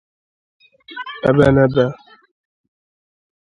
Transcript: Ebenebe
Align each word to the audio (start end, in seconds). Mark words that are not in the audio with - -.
Ebenebe 1.29 1.85